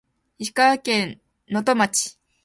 [0.39, 2.17] 石川県能登町